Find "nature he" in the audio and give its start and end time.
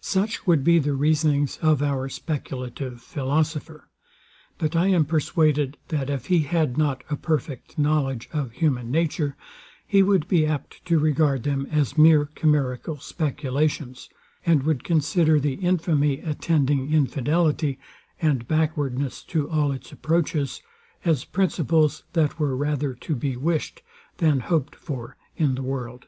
8.90-10.02